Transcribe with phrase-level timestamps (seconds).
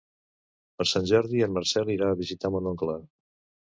[0.79, 3.03] Per Sant Jordi en Marcel irà a visitar mon oncle.